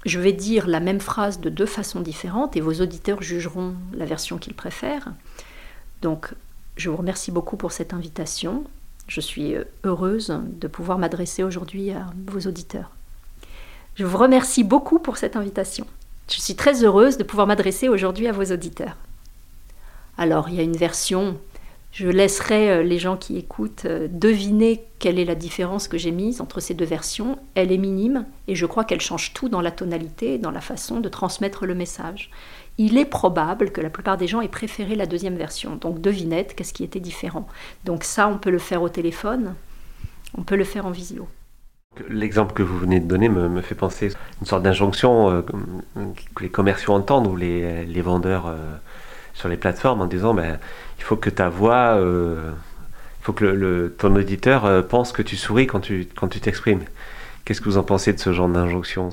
je 0.05 0.19
vais 0.19 0.33
dire 0.33 0.67
la 0.67 0.79
même 0.79 0.99
phrase 0.99 1.39
de 1.39 1.49
deux 1.49 1.65
façons 1.65 2.01
différentes 2.01 2.55
et 2.55 2.61
vos 2.61 2.73
auditeurs 2.73 3.21
jugeront 3.21 3.73
la 3.93 4.05
version 4.05 4.37
qu'ils 4.37 4.53
préfèrent. 4.53 5.13
Donc 6.01 6.33
je 6.75 6.89
vous 6.89 6.97
remercie 6.97 7.31
beaucoup 7.31 7.57
pour 7.57 7.71
cette 7.71 7.93
invitation. 7.93 8.65
Je 9.07 9.21
suis 9.21 9.55
euh, 9.55 9.63
heureuse 9.85 10.37
de 10.43 10.67
pouvoir 10.67 10.97
m'adresser 10.97 11.43
aujourd'hui 11.43 11.91
à 11.91 12.07
vos 12.27 12.41
auditeurs. 12.41 12.96
Je 13.97 14.05
vous 14.05 14.19
remercie 14.19 14.63
beaucoup 14.63 14.99
pour 14.99 15.17
cette 15.17 15.35
invitation. 15.35 15.88
Je 16.29 16.39
suis 16.39 16.55
très 16.55 16.83
heureuse 16.83 17.17
de 17.17 17.23
pouvoir 17.23 17.47
m'adresser 17.47 17.89
aujourd'hui 17.89 18.27
à 18.27 18.31
vos 18.31 18.44
auditeurs. 18.44 18.95
Alors, 20.19 20.49
il 20.49 20.55
y 20.55 20.59
a 20.59 20.63
une 20.63 20.77
version, 20.77 21.39
je 21.91 22.07
laisserai 22.07 22.69
euh, 22.69 22.83
les 22.83 22.99
gens 22.99 23.17
qui 23.17 23.39
écoutent 23.39 23.85
euh, 23.85 24.07
deviner 24.11 24.85
quelle 24.99 25.17
est 25.17 25.25
la 25.25 25.33
différence 25.33 25.88
que 25.88 25.97
j'ai 25.97 26.11
mise 26.11 26.41
entre 26.41 26.59
ces 26.59 26.75
deux 26.75 26.85
versions. 26.85 27.39
Elle 27.55 27.71
est 27.71 27.79
minime 27.79 28.27
et 28.47 28.53
je 28.53 28.67
crois 28.67 28.83
qu'elle 28.83 29.01
change 29.01 29.33
tout 29.33 29.49
dans 29.49 29.61
la 29.61 29.71
tonalité 29.71 30.38
dans 30.38 30.51
la 30.51 30.61
façon 30.61 30.99
de 30.99 31.09
transmettre 31.09 31.65
le 31.65 31.73
message. 31.73 32.29
Il 32.77 32.99
est 32.99 33.05
probable 33.05 33.71
que 33.71 33.81
la 33.81 33.89
plupart 33.89 34.17
des 34.17 34.27
gens 34.27 34.41
aient 34.41 34.47
préféré 34.47 34.94
la 34.94 35.07
deuxième 35.07 35.38
version. 35.38 35.75
Donc, 35.75 36.01
devinette, 36.01 36.53
qu'est-ce 36.53 36.73
qui 36.73 36.83
était 36.83 36.99
différent? 36.99 37.47
Donc, 37.83 38.03
ça, 38.03 38.27
on 38.27 38.38
peut 38.38 38.51
le 38.51 38.59
faire 38.59 38.83
au 38.83 38.89
téléphone, 38.89 39.55
on 40.38 40.44
peut 40.44 40.55
le 40.55 40.65
faire 40.65 40.85
en 40.85 40.91
visio. 40.91 41.27
L'exemple 42.09 42.53
que 42.53 42.63
vous 42.63 42.77
venez 42.77 42.99
de 42.99 43.05
donner 43.05 43.29
me, 43.29 43.61
fait 43.61 43.75
penser 43.75 44.11
une 44.41 44.47
sorte 44.47 44.63
d'injonction 44.63 45.31
euh, 45.31 45.41
que 46.35 46.44
les 46.44 46.49
commerciaux 46.49 46.94
entendent 46.94 47.27
ou 47.27 47.35
les, 47.35 48.01
vendeurs 48.01 48.47
euh, 48.47 48.55
sur 49.33 49.49
les 49.49 49.57
plateformes 49.57 50.01
en 50.01 50.05
disant 50.05 50.33
ben, 50.33 50.59
il 50.97 51.03
faut 51.03 51.15
que 51.15 51.29
ta 51.29 51.49
voix, 51.49 51.95
euh, 51.97 52.51
il 53.21 53.23
faut 53.23 53.33
que 53.33 53.94
ton 53.97 54.15
auditeur 54.15 54.88
pense 54.88 55.11
que 55.11 55.21
tu 55.21 55.35
souris 55.35 55.67
quand 55.67 55.79
tu 55.79 56.07
quand 56.15 56.27
tu 56.27 56.39
t'exprimes. 56.39 56.81
Qu'est-ce 57.45 57.61
que 57.61 57.69
vous 57.69 57.77
en 57.77 57.83
pensez 57.83 58.13
de 58.13 58.19
ce 58.19 58.33
genre 58.33 58.49
d'injonction? 58.49 59.09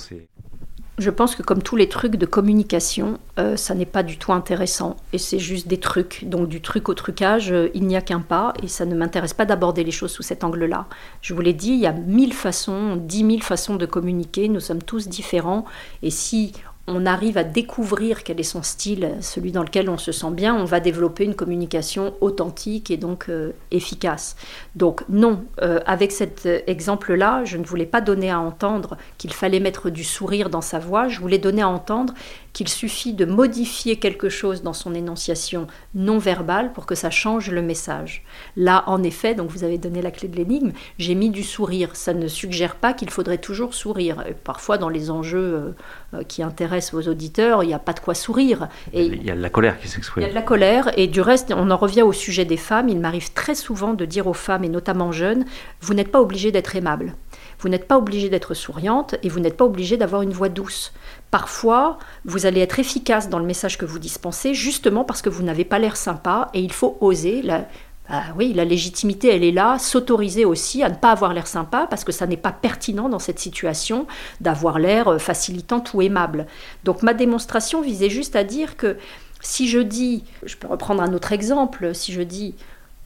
Je 0.98 1.10
pense 1.10 1.34
que 1.34 1.42
comme 1.42 1.62
tous 1.62 1.74
les 1.74 1.88
trucs 1.88 2.16
de 2.16 2.26
communication, 2.26 3.18
euh, 3.38 3.56
ça 3.56 3.74
n'est 3.74 3.86
pas 3.86 4.04
du 4.04 4.16
tout 4.16 4.32
intéressant 4.32 4.96
et 5.12 5.18
c'est 5.18 5.40
juste 5.40 5.66
des 5.66 5.78
trucs. 5.78 6.24
Donc 6.24 6.48
du 6.48 6.60
truc 6.60 6.88
au 6.88 6.94
trucage, 6.94 7.50
euh, 7.50 7.68
il 7.74 7.86
n'y 7.86 7.96
a 7.96 8.00
qu'un 8.00 8.20
pas 8.20 8.54
et 8.62 8.68
ça 8.68 8.86
ne 8.86 8.94
m'intéresse 8.94 9.34
pas 9.34 9.44
d'aborder 9.44 9.82
les 9.82 9.90
choses 9.90 10.12
sous 10.12 10.22
cet 10.22 10.44
angle-là. 10.44 10.86
Je 11.20 11.34
vous 11.34 11.40
l'ai 11.40 11.52
dit, 11.52 11.70
il 11.70 11.80
y 11.80 11.86
a 11.86 11.92
mille 11.92 12.32
façons, 12.32 12.96
dix 12.96 13.24
mille 13.24 13.42
façons 13.42 13.74
de 13.74 13.86
communiquer, 13.86 14.48
nous 14.48 14.60
sommes 14.60 14.82
tous 14.82 15.08
différents 15.08 15.64
et 16.02 16.10
si 16.10 16.52
on 16.86 17.06
arrive 17.06 17.38
à 17.38 17.44
découvrir 17.44 18.24
quel 18.24 18.40
est 18.40 18.42
son 18.42 18.62
style, 18.62 19.14
celui 19.20 19.52
dans 19.52 19.62
lequel 19.62 19.88
on 19.88 19.96
se 19.96 20.12
sent 20.12 20.30
bien, 20.32 20.54
on 20.54 20.64
va 20.64 20.80
développer 20.80 21.24
une 21.24 21.34
communication 21.34 22.14
authentique 22.20 22.90
et 22.90 22.96
donc 22.96 23.28
euh, 23.28 23.52
efficace. 23.70 24.36
Donc 24.76 25.02
non, 25.08 25.44
euh, 25.62 25.80
avec 25.86 26.12
cet 26.12 26.46
exemple-là, 26.66 27.44
je 27.44 27.56
ne 27.56 27.64
voulais 27.64 27.86
pas 27.86 28.00
donner 28.00 28.30
à 28.30 28.38
entendre 28.38 28.98
qu'il 29.18 29.32
fallait 29.32 29.60
mettre 29.60 29.88
du 29.88 30.04
sourire 30.04 30.50
dans 30.50 30.60
sa 30.60 30.78
voix, 30.78 31.08
je 31.08 31.20
voulais 31.20 31.38
donner 31.38 31.62
à 31.62 31.68
entendre 31.68 32.14
qu'il 32.54 32.68
suffit 32.68 33.12
de 33.12 33.26
modifier 33.26 33.96
quelque 33.96 34.30
chose 34.30 34.62
dans 34.62 34.72
son 34.72 34.94
énonciation 34.94 35.66
non 35.94 36.18
verbale 36.18 36.72
pour 36.72 36.86
que 36.86 36.94
ça 36.94 37.10
change 37.10 37.50
le 37.50 37.60
message. 37.60 38.24
Là, 38.56 38.84
en 38.86 39.02
effet, 39.02 39.34
donc 39.34 39.50
vous 39.50 39.64
avez 39.64 39.76
donné 39.76 40.00
la 40.00 40.12
clé 40.12 40.28
de 40.28 40.36
l'énigme, 40.36 40.72
j'ai 40.98 41.16
mis 41.16 41.30
du 41.30 41.42
sourire. 41.42 41.90
Ça 41.94 42.14
ne 42.14 42.28
suggère 42.28 42.76
pas 42.76 42.94
qu'il 42.94 43.10
faudrait 43.10 43.38
toujours 43.38 43.74
sourire. 43.74 44.24
parfois, 44.44 44.78
dans 44.78 44.88
les 44.88 45.10
enjeux 45.10 45.74
euh, 46.14 46.22
qui 46.22 46.42
intéressent 46.42 46.94
vos 46.94 47.10
auditeurs, 47.10 47.64
il 47.64 47.66
n'y 47.66 47.74
a 47.74 47.80
pas 47.80 47.92
de 47.92 48.00
quoi 48.00 48.14
sourire. 48.14 48.68
Et 48.92 49.04
il 49.04 49.24
y 49.24 49.30
a 49.30 49.36
de 49.36 49.42
la 49.42 49.50
colère 49.50 49.78
qui 49.80 49.88
s'exprime. 49.88 50.22
Il 50.22 50.26
y 50.26 50.28
a 50.28 50.30
de 50.30 50.34
la 50.34 50.42
colère, 50.42 50.90
et 50.96 51.08
du 51.08 51.20
reste, 51.20 51.52
on 51.54 51.70
en 51.72 51.76
revient 51.76 52.02
au 52.02 52.12
sujet 52.12 52.44
des 52.44 52.56
femmes. 52.56 52.88
Il 52.88 53.00
m'arrive 53.00 53.32
très 53.32 53.56
souvent 53.56 53.94
de 53.94 54.04
dire 54.04 54.28
aux 54.28 54.32
femmes, 54.32 54.62
et 54.62 54.68
notamment 54.68 55.10
jeunes, 55.10 55.44
vous 55.80 55.92
n'êtes 55.92 56.12
pas 56.12 56.20
obligé 56.20 56.52
d'être 56.52 56.76
aimable. 56.76 57.14
Vous 57.58 57.68
n'êtes 57.68 57.88
pas 57.88 57.98
obligé 57.98 58.28
d'être 58.28 58.54
souriante 58.54 59.14
et 59.22 59.28
vous 59.28 59.40
n'êtes 59.40 59.56
pas 59.56 59.64
obligé 59.64 59.96
d'avoir 59.96 60.22
une 60.22 60.32
voix 60.32 60.48
douce. 60.48 60.92
Parfois, 61.30 61.98
vous 62.24 62.46
allez 62.46 62.60
être 62.60 62.78
efficace 62.78 63.28
dans 63.28 63.38
le 63.38 63.46
message 63.46 63.78
que 63.78 63.84
vous 63.84 63.98
dispensez 63.98 64.54
justement 64.54 65.04
parce 65.04 65.22
que 65.22 65.30
vous 65.30 65.42
n'avez 65.42 65.64
pas 65.64 65.78
l'air 65.78 65.96
sympa 65.96 66.50
et 66.54 66.60
il 66.60 66.72
faut 66.72 66.96
oser. 67.00 67.42
La, 67.42 67.66
bah 68.08 68.22
oui, 68.36 68.52
la 68.52 68.64
légitimité, 68.64 69.28
elle 69.28 69.44
est 69.44 69.52
là, 69.52 69.78
s'autoriser 69.78 70.44
aussi 70.44 70.82
à 70.82 70.90
ne 70.90 70.94
pas 70.94 71.10
avoir 71.10 71.32
l'air 71.32 71.46
sympa 71.46 71.86
parce 71.88 72.04
que 72.04 72.12
ça 72.12 72.26
n'est 72.26 72.36
pas 72.36 72.52
pertinent 72.52 73.08
dans 73.08 73.18
cette 73.18 73.38
situation 73.38 74.06
d'avoir 74.40 74.78
l'air 74.78 75.08
euh, 75.08 75.18
facilitante 75.18 75.94
ou 75.94 76.02
aimable. 76.02 76.46
Donc 76.84 77.02
ma 77.02 77.14
démonstration 77.14 77.80
visait 77.80 78.10
juste 78.10 78.36
à 78.36 78.44
dire 78.44 78.76
que 78.76 78.98
si 79.40 79.68
je 79.68 79.78
dis, 79.78 80.24
je 80.44 80.56
peux 80.56 80.68
reprendre 80.68 81.02
un 81.02 81.12
autre 81.14 81.32
exemple, 81.32 81.94
si 81.94 82.12
je 82.12 82.22
dis 82.22 82.54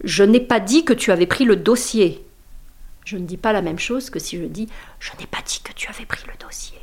je 0.05 0.23
n'ai 0.23 0.40
pas 0.40 0.61
dit 0.61 0.85
que 0.85 0.93
tu 0.93 1.11
avais 1.11 1.26
pris 1.26 1.45
le 1.45 1.57
dossier, 1.57 2.25
je 3.08 3.16
ne 3.16 3.24
dis 3.24 3.38
pas 3.38 3.54
la 3.54 3.62
même 3.62 3.78
chose 3.78 4.10
que 4.10 4.18
si 4.18 4.36
je 4.36 4.44
dis 4.44 4.68
je 5.00 5.12
n'ai 5.18 5.26
pas 5.26 5.38
dit 5.46 5.60
que 5.64 5.72
tu 5.72 5.88
avais 5.88 6.04
pris 6.04 6.20
le 6.26 6.34
dossier. 6.44 6.76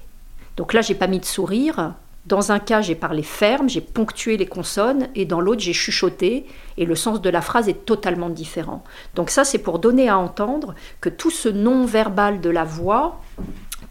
Donc 0.58 0.74
là, 0.74 0.82
j'ai 0.82 0.96
pas 0.96 1.06
mis 1.06 1.20
de 1.20 1.26
sourire. 1.26 1.94
Dans 2.26 2.52
un 2.52 2.58
cas, 2.58 2.82
j'ai 2.82 2.96
parlé 2.96 3.22
ferme, 3.22 3.70
j'ai 3.70 3.82
ponctué 3.82 4.36
les 4.36 4.48
consonnes, 4.48 5.10
et 5.14 5.26
dans 5.26 5.40
l'autre, 5.40 5.62
j'ai 5.62 5.74
chuchoté, 5.74 6.48
et 6.78 6.86
le 6.86 6.96
sens 6.96 7.22
de 7.22 7.30
la 7.30 7.42
phrase 7.42 7.70
est 7.70 7.86
totalement 7.86 8.30
différent. 8.30 8.84
Donc 9.14 9.30
ça, 9.30 9.44
c'est 9.44 9.60
pour 9.60 9.78
donner 9.78 10.10
à 10.10 10.18
entendre 10.18 10.74
que 11.00 11.10
tout 11.10 11.30
ce 11.30 11.48
non-verbal 11.48 12.42
de 12.42 12.50
la 12.50 12.64
voix, 12.64 13.22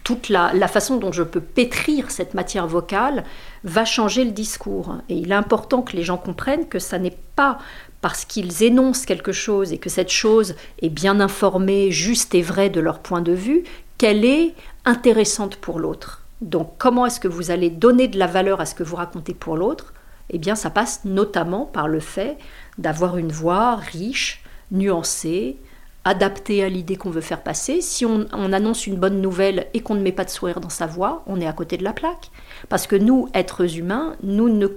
toute 0.03 0.29
la, 0.29 0.53
la, 0.55 0.67
façon 0.67 0.97
dont 0.97 1.13
je 1.13 1.23
peux 1.23 1.41
pétrir 1.41 2.11
cette 2.11 2.35
matière 2.35 2.67
vocale, 2.67 3.23
va 3.63 3.85
changer 3.85 4.25
le 4.25 4.33
discours. 4.33 4.97
Et 5.09 5.15
il 5.15 5.31
est 5.31 5.37
important 5.37 5.83
que 5.83 5.97
les 5.97 6.03
gens 6.03 6.19
comprennent 6.19 6.67
que 6.67 6.81
ça 6.81 6.99
n'est 6.99 7.17
pas 7.37 7.59
parce 8.05 8.27
qu'ils 8.27 8.63
énoncent 8.63 9.07
quelque 9.07 9.33
chose 9.33 9.73
et 9.73 9.79
que 9.79 9.89
cette 9.89 10.11
chose 10.11 10.57
est 10.83 10.91
bien 10.91 11.21
informée, 11.21 11.91
juste 11.91 12.35
et 12.35 12.43
vraie 12.43 12.69
de 12.69 12.79
leur 12.79 12.99
point 12.99 13.23
de 13.23 13.33
vue, 13.33 13.65
qu'elle 13.97 14.27
est 14.27 14.53
intéressante 14.85 15.57
pour 15.57 15.79
l'autre. 15.79 16.21
Donc 16.43 16.75
comment 16.77 17.07
est-ce 17.07 17.19
que 17.19 17.29
vous 17.29 17.51
allez 17.51 17.71
donner 17.71 18.07
de 18.09 18.19
la 18.19 18.27
valeur 18.27 18.61
à 18.61 18.67
ce 18.67 18.75
que 18.75 18.83
vous 18.83 18.97
racontez 18.97 19.33
pour 19.33 19.57
l'autre? 19.57 19.95
Eh 20.29 20.37
bien 20.37 20.55
ça 20.55 20.69
passe 20.69 21.07
notamment 21.07 21.65
par 21.65 21.89
le 21.89 21.99
fait 21.99 22.37
d'avoir 22.77 23.17
une 23.17 23.33
voix 23.33 23.77
riche, 23.77 24.45
nuancée, 24.71 25.57
adaptée 26.05 26.63
à 26.63 26.69
l'idée 26.69 26.97
qu'on 26.97 27.09
veut 27.09 27.23
faire 27.23 27.43
passer. 27.43 27.81
Si 27.81 28.05
on, 28.05 28.27
on, 28.35 28.53
annonce 28.53 28.87
une 28.87 28.97
bonne 28.97 29.23
nouvelle 29.23 29.69
et 29.73 29.81
qu'on 29.81 29.95
ne 29.95 30.03
met 30.03 30.13
pas 30.13 30.27
de 30.27 30.31
sourire 30.31 30.61
dans 30.61 30.69
sa 30.69 30.87
voix, 30.87 31.23
on 31.27 31.41
est 31.41 31.47
à 31.47 31.55
côté 31.55 31.79
de 31.79 31.85
la 31.85 31.95
plaque. 31.95 32.31
Parce 32.69 32.87
que 32.87 32.97
nous, 32.97 33.31
êtres 33.33 33.79
humains, 33.79 34.15
nous 34.23 34.51
ne 34.51 34.69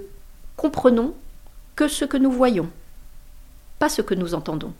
comprenons 0.56 1.12
que 1.76 1.88
ce 1.88 2.06
que 2.06 2.16
nous 2.16 2.32
voyons 2.32 2.70
pas 3.78 3.88
ce 3.88 4.02
que 4.02 4.14
nous 4.14 4.34
entendons. 4.34 4.72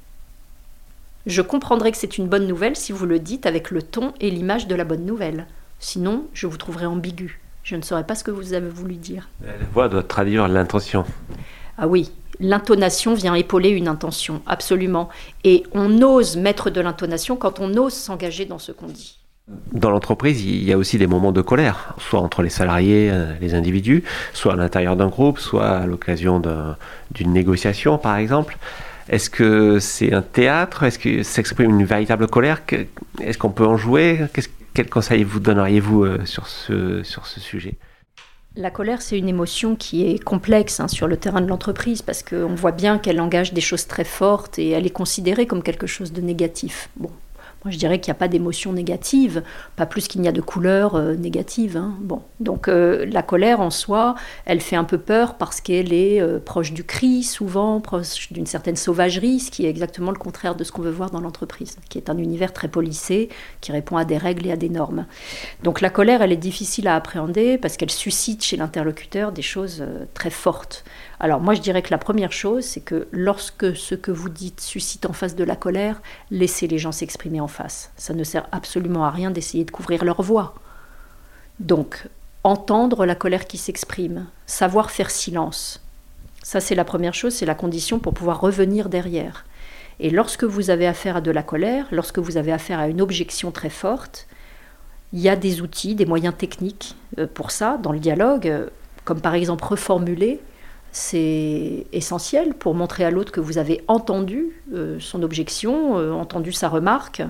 Je 1.26 1.43
comprendrai 1.43 1.93
que 1.93 1.99
c'est 1.99 2.19
une 2.19 2.28
bonne 2.28 2.47
nouvelle 2.47 2.76
si 2.76 2.93
vous 2.93 3.07
le 3.07 3.19
dites 3.19 3.47
avec 3.47 3.71
le 3.71 3.83
ton 3.83 4.14
et 4.21 4.31
l'image 4.31 4.67
de 4.67 4.75
la 4.75 4.85
bonne 4.85 5.05
nouvelle. 5.05 5.47
Sinon, 5.78 6.26
je 6.33 6.47
vous 6.47 6.57
trouverai 6.57 6.87
ambigu. 6.87 7.40
Je 7.62 7.76
ne 7.76 7.83
saurais 7.83 8.07
pas 8.07 8.14
ce 8.14 8.25
que 8.25 8.31
vous 8.31 8.55
avez 8.55 8.71
voulu 8.71 8.97
dire. 8.97 9.28
La 9.45 9.52
voix 9.73 9.88
doit 9.88 10.02
traduire 10.02 10.49
l'intention. 10.49 11.05
Ah 11.76 11.87
oui, 11.87 12.11
l'intonation 12.40 13.14
vient 13.14 13.35
épauler 13.35 13.69
une 13.69 13.88
intention, 13.88 14.40
absolument. 14.47 15.11
Et 15.45 15.64
on 15.73 16.00
ose 16.02 16.37
mettre 16.37 16.71
de 16.71 16.81
l'intonation 16.81 17.37
quand 17.37 17.61
on 17.61 17.76
ose 17.76 17.93
s'engager 17.93 18.47
dans 18.47 18.59
ce 18.59 18.73
qu'on 18.73 18.87
dit. 18.87 19.19
Dans 19.73 19.90
l'entreprise, 19.90 20.45
il 20.45 20.64
y 20.64 20.73
a 20.73 20.78
aussi 20.78 20.99
des 20.99 21.07
moments 21.07 21.33
de 21.33 21.40
colère, 21.40 21.95
soit 21.99 22.21
entre 22.21 22.43
les 22.43 22.50
salariés, 22.50 23.11
euh, 23.11 23.33
les 23.40 23.55
individus, 23.55 24.05
soit 24.33 24.52
à 24.52 24.57
l'intérieur 24.57 24.97
d'un 24.97 25.09
groupe, 25.09 25.38
soit 25.38 25.69
à 25.69 25.87
l'occasion 25.87 26.43
d'une 27.11 27.33
négociation, 27.33 27.97
par 27.99 28.17
exemple. 28.17 28.59
Est-ce 29.09 29.31
que 29.31 29.78
c'est 29.78 30.12
un 30.12 30.23
théâtre? 30.23 30.83
Est-ce 30.83 30.99
que 30.99 31.23
s'exprime 31.23 31.71
une 31.81 31.87
véritable 31.87 32.26
colère? 32.26 32.62
Est-ce 33.21 33.38
qu'on 33.38 33.50
peut 33.50 33.67
en 33.67 33.78
jouer? 33.78 34.21
Quel 34.75 34.90
conseil 34.90 35.25
vous 35.25 35.40
donneriez-vous 35.40 36.05
euh, 36.05 36.25
sur 36.25 36.47
ce, 36.47 37.02
sur 37.02 37.26
ce 37.26 37.40
sujet? 37.40 37.76
La 38.55 38.71
colère, 38.71 39.00
c'est 39.02 39.19
une 39.19 39.28
émotion 39.28 39.76
qui 39.76 40.11
est 40.11 40.23
complexe 40.23 40.81
hein, 40.81 40.88
sur 40.88 41.07
le 41.07 41.17
terrain 41.17 41.40
de 41.40 41.47
l'entreprise 41.47 42.02
parce 42.02 42.23
qu'on 42.23 42.55
voit 42.55 42.73
bien 42.73 42.99
qu'elle 42.99 43.21
engage 43.21 43.55
des 43.55 43.61
choses 43.61 43.87
très 43.87 44.05
fortes 44.05 44.59
et 44.59 44.71
elle 44.71 44.85
est 44.85 44.90
considérée 44.90 45.47
comme 45.47 45.62
quelque 45.62 45.87
chose 45.87 46.12
de 46.12 46.21
négatif. 46.21 46.90
Bon, 46.97 47.11
moi, 47.65 47.73
je 47.73 47.79
dirais 47.79 47.99
qu'il 47.99 48.12
n'y 48.12 48.17
a 48.17 48.21
pas 48.21 48.29
d'émotion 48.29 48.73
négative, 48.73 49.43
pas 49.75 49.85
plus 49.85 50.07
qu'il 50.07 50.21
n'y 50.21 50.29
a 50.29 50.33
de 50.33 50.41
couleur 50.41 50.95
euh, 50.95 51.15
négative. 51.15 51.77
Hein. 51.77 51.97
Bon, 52.00 52.23
donc 52.38 52.69
euh, 52.69 53.05
la 53.07 53.23
colère 53.23 53.61
en 53.61 53.71
soi, 53.71 54.15
elle 54.45 54.61
fait 54.61 54.77
un 54.77 54.85
peu 54.85 54.99
peur 54.99 55.35
parce 55.35 55.61
qu'elle 55.61 55.93
est 55.93 56.21
euh, 56.21 56.38
proche 56.38 56.73
du 56.73 56.85
cri, 56.85 57.25
souvent 57.25 57.81
proche 57.81 58.33
d'une 58.33 58.47
certaine 58.47 58.77
sauvagerie, 58.77 59.41
ce 59.41 59.50
qui 59.50 59.67
est 59.67 59.69
exactement 59.69 60.12
le 60.12 60.19
contraire 60.19 60.55
de 60.55 60.62
ce 60.62 60.71
qu'on 60.71 60.83
veut 60.83 60.93
voir 60.93 61.11
dans 61.11 61.21
l'entreprise, 61.21 61.77
qui 61.88 61.99
est 61.99 62.11
un 62.11 62.17
univers 62.17 62.53
très 62.53 62.69
policé, 62.69 63.29
qui 63.61 63.73
répond 63.73 63.97
à 63.97 64.05
des 64.05 64.19
règles 64.19 64.47
et 64.47 64.53
à 64.53 64.57
des 64.57 64.69
normes. 64.69 65.07
Donc 65.65 65.81
la 65.81 65.91
colère, 65.91 66.23
elle 66.23 66.33
est 66.33 66.37
difficile 66.37 66.87
à 66.87 66.95
appréhender 66.95 67.59
parce 67.59 67.77
qu'elle 67.77 67.91
suscite 67.91 68.45
chez 68.45 68.57
l'interlocuteur 68.57 69.33
des 69.33 69.43
choses 69.43 69.85
très 70.15 70.31
fortes. 70.31 70.85
Alors 71.21 71.41
moi 71.41 71.55
je 71.55 71.61
dirais 71.61 71.83
que 71.83 71.91
la 71.91 71.99
première 71.99 72.33
chose, 72.33 72.65
c'est 72.65 72.81
que 72.81 73.09
lorsque 73.11 73.77
ce 73.77 73.95
que 73.95 74.11
vous 74.11 74.29
dites 74.29 74.61
suscite 74.61 75.07
en 75.07 75.13
face 75.13 75.35
de 75.35 75.45
la 75.45 75.57
colère, 75.57 76.01
laissez 76.31 76.69
les 76.69 76.79
gens 76.79 76.93
s'exprimer 76.93 77.41
en 77.41 77.49
face. 77.49 77.91
Ça 77.97 78.15
ne 78.15 78.25
sert 78.25 78.47
absolument 78.53 79.05
à 79.05 79.11
rien 79.11 79.31
d'essayer 79.31 79.65
de 79.65 79.71
couvrir 79.71 80.05
leur 80.05 80.23
voix. 80.23 80.55
Donc, 81.59 82.07
entendre 82.45 83.05
la 83.05 83.17
colère 83.17 83.47
qui 83.49 83.59
s'exprime, 83.59 84.27
savoir 84.47 84.93
faire 84.93 85.11
silence. 85.11 85.83
Ça 86.45 86.61
c'est 86.61 86.77
la 86.77 86.85
première 86.85 87.15
chose, 87.15 87.35
c'est 87.35 87.47
la 87.47 87.57
condition 87.57 87.99
pour 87.99 88.15
pouvoir 88.15 88.41
revenir 88.41 88.89
derrière. 88.89 89.45
Et 90.01 90.11
lorsque 90.11 90.45
vous 90.45 90.71
avez 90.71 90.87
affaire 90.87 91.17
à 91.17 91.21
de 91.21 91.33
la 91.33 91.43
colère, 91.43 91.87
lorsque 91.91 92.21
vous 92.21 92.37
avez 92.37 92.53
affaire 92.53 92.79
à 92.79 92.87
une 92.87 93.01
objection 93.01 93.51
très 93.51 93.71
forte, 93.71 94.29
il 95.13 95.19
y 95.19 95.29
a 95.29 95.35
des 95.35 95.63
outils, 95.63 95.97
des 95.97 96.07
moyens 96.07 96.35
techniques 96.37 96.95
euh, 97.19 97.27
pour 97.27 97.51
ça 97.51 97.79
dans 97.83 97.93
le 97.93 97.99
dialogue, 97.99 98.47
euh, 98.47 98.69
comme 99.05 99.21
par 99.21 99.35
exemple 99.35 99.65
reformuler 99.65 100.41
c'est 100.92 101.87
essentiel 101.92 102.54
pour 102.54 102.75
montrer 102.75 103.04
à 103.04 103.11
l'autre 103.11 103.33
que 103.33 103.40
vous 103.40 103.59
avez 103.59 103.83
entendu 103.88 104.52
euh, 104.73 104.99
son 105.00 105.23
objection, 105.23 105.99
euh, 105.99 106.12
entendu 106.12 106.52
sa 106.52 106.68
remarque, 106.68 107.23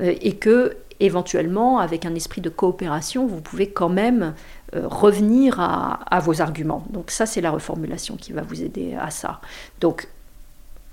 euh, 0.00 0.14
et 0.20 0.36
que 0.36 0.76
éventuellement, 1.00 1.78
avec 1.78 2.04
un 2.04 2.14
esprit 2.14 2.40
de 2.40 2.50
coopération, 2.50 3.26
vous 3.26 3.40
pouvez 3.40 3.70
quand 3.70 3.88
même 3.88 4.34
revenir 4.74 5.58
à, 5.58 6.20
vos 6.20 6.42
arguments. 6.42 6.84
Donc 6.90 7.10
ça, 7.10 7.24
c'est 7.24 7.40
la 7.40 7.50
reformulation 7.50 8.16
qui 8.16 8.34
va 8.34 8.42
vous 8.42 8.62
aider 8.62 8.94
à 9.00 9.10
ça. 9.10 9.40
Donc, 9.80 10.08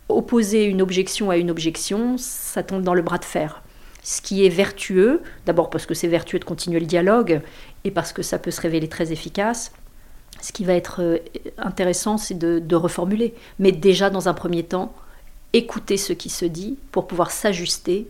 opposer 0.07 0.63
une 0.63 0.81
objection 0.81 1.29
à 1.29 1.35
une 1.35 1.51
objection, 1.51 2.15
ça 2.17 2.63
tombe 2.63 2.83
dans 2.83 2.93
le 2.93 3.01
bras 3.01 3.17
de 3.17 3.25
fer. 3.25 3.61
Ce 4.01 4.21
qui 4.21 4.45
est 4.45 4.49
vertueux, 4.49 5.21
d'abord 5.45 5.69
parce 5.69 5.85
que 5.85 5.93
c'est 5.93 6.07
vertueux 6.07 6.39
de 6.39 6.45
continuer 6.45 6.79
le 6.79 6.85
dialogue, 6.85 7.41
et 7.83 7.91
parce 7.91 8.13
que 8.13 8.21
ça 8.21 8.39
peut 8.39 8.51
se 8.51 8.61
révéler 8.61 8.87
très 8.87 9.11
efficace, 9.11 9.73
ce 10.41 10.51
qui 10.51 10.65
va 10.65 10.73
être 10.73 11.01
euh, 11.01 11.17
intéressant, 11.57 12.17
c'est 12.17 12.37
de, 12.37 12.75
reformuler. 12.75 13.33
Mais 13.59 13.71
déjà, 13.71 14.09
dans 14.09 14.29
un 14.29 14.33
premier 14.33 14.63
temps, 14.63 14.93
écouter 15.53 15.97
ce 15.97 16.13
qui 16.13 16.29
se 16.29 16.45
dit 16.45 16.77
pour 16.91 17.07
pouvoir 17.07 17.31
s'ajuster. 17.31 18.07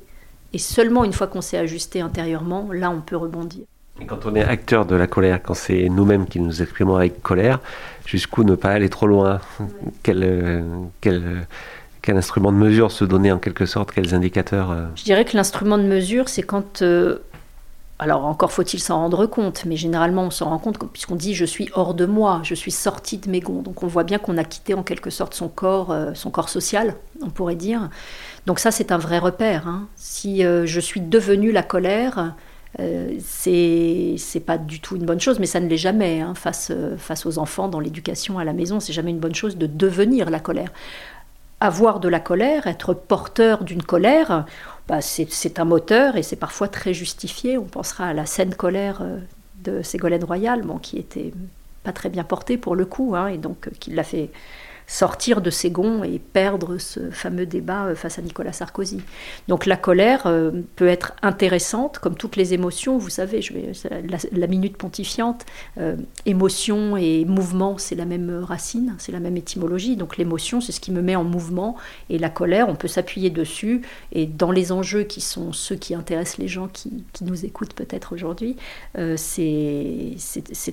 Et 0.54 0.58
seulement 0.58 1.04
une 1.04 1.14
fois 1.14 1.28
qu'on 1.28 1.42
s'est 1.42 1.58
ajusté 1.58 2.02
intérieurement, 2.02 2.70
là, 2.72 2.90
on 2.90 3.02
peut 3.02 3.18
rebondir. 3.18 3.64
Et 4.00 4.06
quand 4.06 4.26
on 4.26 4.36
est 4.36 4.44
acteur 4.44 4.86
de 4.86 4.96
la 4.96 5.08
colère, 5.08 5.42
quand 5.42 5.56
c'est 5.56 5.90
nous-mêmes 5.90 6.28
qui 6.28 6.40
nous 6.40 6.62
exprimons 6.62 6.96
avec 6.96 7.22
colère, 7.22 7.60
jusqu'où 8.06 8.44
ne 8.44 8.56
pas 8.56 8.70
aller 8.70 8.90
trop 8.90 9.08
loin? 9.08 9.42
Quel, 10.04 10.24
euh, 10.24 10.62
quel, 11.02 11.48
quel, 12.02 12.18
instrument 12.18 12.52
de 12.52 12.58
mesure 12.58 12.92
se 12.92 13.06
donner 13.06 13.32
en 13.32 13.40
quelque 13.40 13.66
sorte? 13.66 13.92
Quels 13.92 14.14
indicateurs 14.14 14.72
euh? 14.72 14.86
Je 14.96 15.04
dirais 15.04 15.26
que 15.26 15.36
l'instrument 15.36 15.78
de 15.78 15.84
mesure, 15.84 16.30
c'est 16.30 16.44
quand 16.44 16.84
alors 18.00 18.26
encore 18.26 18.52
faut-il 18.52 18.80
s'en 18.80 18.98
rendre 18.98 19.26
compte, 19.26 19.66
mais 19.66 19.76
généralement 19.76 20.24
on 20.24 20.30
s'en 20.30 20.50
rend 20.50 20.60
compte 20.60 20.78
puisqu'on 20.92 21.16
dit 21.16 21.34
je 21.34 21.46
suis 21.46 21.70
hors 21.74 21.96
de 21.96 22.06
moi, 22.06 22.42
je 22.44 22.54
suis 22.54 22.72
sorti 22.72 23.18
de 23.18 23.30
mes 23.30 23.40
gonds. 23.40 23.62
Donc 23.64 23.82
on 23.82 23.88
voit 23.88 24.04
bien 24.04 24.20
qu'on 24.20 24.38
a 24.38 24.44
quitté 24.44 24.76
en 24.76 24.84
quelque 24.84 25.10
sorte 25.10 25.34
son 25.34 25.50
corps, 25.50 25.92
euh, 25.92 26.14
son 26.14 26.30
corps 26.30 26.50
social, 26.50 26.96
on 27.24 27.30
pourrait 27.30 27.56
dire. 27.56 27.90
Donc 28.46 28.60
ça 28.60 28.70
c'est 28.70 28.92
un 28.92 29.00
vrai 29.00 29.18
repère. 29.18 29.68
Hein. 29.68 29.88
Si 29.96 30.46
euh, 30.46 30.68
je 30.68 30.80
suis 30.80 31.02
devenu 31.02 31.52
la 31.52 31.64
colère, 31.64 32.36
euh, 32.80 33.18
c'est 33.20 34.46
pas 34.46 34.60
du 34.60 34.80
tout 34.80 34.96
une 34.96 35.06
bonne 35.06 35.20
chose, 35.20 35.40
mais 35.40 35.48
ça 35.48 35.60
ne 35.60 35.68
l'est 35.68 35.78
jamais 35.78 36.22
hein, 36.22 36.36
face, 36.36 36.72
face 36.98 37.26
aux 37.26 37.40
enfants 37.40 37.68
dans 37.68 37.80
l'éducation 37.80 38.38
à 38.38 38.44
la 38.44 38.54
maison. 38.54 38.80
C'est 38.80 38.94
jamais 38.94 39.10
une 39.10 39.20
bonne 39.20 39.34
chose 39.34 39.58
de 39.58 39.66
devenir 39.66 40.30
la 40.30 40.40
colère. 40.40 40.72
Avoir 41.60 42.00
de 42.00 42.08
la 42.08 42.20
colère, 42.20 42.68
être 42.68 42.94
porteur 42.94 43.64
d'une 43.64 43.82
colère, 43.82 44.46
bah, 44.88 45.02
c'est 45.02 45.60
un 45.60 45.66
moteur 45.66 46.16
et 46.16 46.24
c'est 46.24 46.36
parfois 46.36 46.68
très 46.68 46.94
justifié. 46.94 47.58
On 47.58 47.66
pensera 47.66 48.08
à 48.08 48.14
la 48.14 48.26
scène 48.26 48.54
colère 48.54 49.00
euh, 49.02 49.18
de 49.64 49.82
Ségolène 49.82 50.24
Royal, 50.24 50.64
qui 50.82 50.98
était 50.98 51.34
pas 51.84 51.94
très 51.94 52.10
bien 52.10 52.24
portée 52.24 52.58
pour 52.58 52.76
le 52.76 52.86
coup, 52.86 53.16
hein, 53.16 53.28
et 53.28 53.38
donc 53.38 53.68
euh, 53.68 53.72
qui 53.80 53.92
l'a 53.92 54.04
fait 54.04 54.30
sortir 54.88 55.42
de 55.42 55.50
ses 55.50 55.70
gonds 55.70 56.04
et 56.04 56.18
perdre 56.18 56.78
ce 56.78 57.12
fameux 57.12 57.46
débat 57.46 57.88
euh, 57.88 57.96
face 57.96 58.18
à 58.18 58.22
Nicolas 58.22 58.54
Sarkozy. 58.54 59.02
Donc 59.50 59.66
la 59.66 59.76
colère 59.76 60.26
euh, 60.26 60.52
peut 60.78 60.88
être 60.88 61.14
intéressante, 61.22 62.00
comme 62.00 62.16
toutes 62.16 62.38
les 62.38 62.54
émotions, 62.54 62.98
vous 62.98 63.10
savez, 63.10 63.42
la, 64.32 64.48
minute 64.48 64.78
pontifiante, 64.78 65.46
euh, 65.78 65.98
émotion 66.26 66.96
et 66.96 67.26
mouvement, 67.26 67.78
c'est 67.78 67.96
la 67.96 68.06
même 68.06 68.44
racine, 68.44 68.96
c'est 68.98 69.12
la 69.12 69.20
même 69.20 69.36
étymologie, 69.36 69.98
donc 69.98 70.16
l'émotion, 70.16 70.62
c'est 70.62 70.72
ce 70.72 70.80
qui 70.80 70.92
me 70.92 71.02
met 71.02 71.18
en 71.18 71.26
mouvement, 71.26 71.76
et 72.10 72.18
la 72.18 72.30
colère, 72.30 72.70
on 72.70 72.76
peut 72.76 72.88
s'appuyer 72.88 73.30
dessus, 73.30 73.82
et 74.14 74.26
dans 74.26 74.52
les 74.52 74.72
enjeux 74.72 75.04
qui 75.04 75.20
sont 75.20 75.52
ceux 75.52 75.76
qui 75.76 75.96
intéressent 75.96 76.38
les 76.38 76.48
gens 76.48 76.70
qui, 76.70 77.04
nous 77.22 77.46
écoutent 77.46 77.74
peut-être 77.74 78.14
aujourd'hui, 78.14 78.56
c'est 79.18 80.16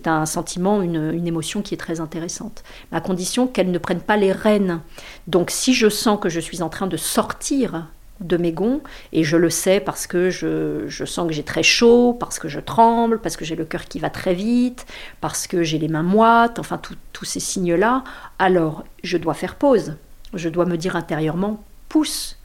un 0.06 0.26
sentiment, 0.26 0.82
une, 0.82 1.12
une 1.12 1.26
émotion 1.26 1.62
qui 1.62 1.74
est 1.74 1.78
très 1.78 2.00
intéressante, 2.00 2.62
à 2.92 3.00
condition 3.00 3.46
qu'elle 3.48 3.70
ne 3.70 3.78
prenne 3.78 4.00
pas 4.04 4.16
les 4.16 4.32
rênes. 4.32 4.80
Donc 5.26 5.50
si 5.50 5.74
je 5.74 5.88
sens 5.88 6.18
que 6.20 6.28
je 6.28 6.40
suis 6.40 6.62
en 6.62 6.68
train 6.68 6.86
de 6.86 6.96
sortir 6.96 7.88
de 8.20 8.36
mes 8.36 8.52
gonds, 8.52 8.80
et 9.12 9.24
je 9.24 9.36
le 9.36 9.50
sais 9.50 9.80
parce 9.80 10.06
que 10.06 10.30
je, 10.30 11.04
sens 11.04 11.26
que 11.26 11.32
j'ai 11.32 11.42
très 11.42 11.62
chaud, 11.62 12.16
parce 12.18 12.38
que 12.38 12.48
je 12.48 12.60
tremble, 12.60 13.20
parce 13.20 13.36
que 13.36 13.44
j'ai 13.44 13.56
le 13.56 13.64
cœur 13.64 13.84
qui 13.86 13.98
va 13.98 14.10
très 14.10 14.34
vite, 14.34 14.86
parce 15.20 15.46
que 15.46 15.62
j'ai 15.62 15.78
les 15.78 15.88
mains 15.88 16.02
moites, 16.02 16.58
enfin 16.58 16.80
tous 17.12 17.24
ces 17.24 17.40
signes-là, 17.40 18.04
alors 18.38 18.84
je 19.02 19.16
dois 19.16 19.34
faire 19.34 19.56
pause. 19.56 19.96
Je 20.32 20.48
dois 20.48 20.64
me 20.64 20.76
dire 20.76 20.96
intérieurement, 20.96 21.62
pousse, 21.88 22.38